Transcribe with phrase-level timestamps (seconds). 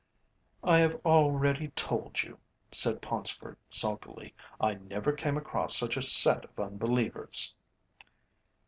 [0.63, 2.39] "I have already told you,"
[2.71, 4.33] said Paunceford sulkily.
[4.59, 7.53] "I never came across such a set of unbelievers."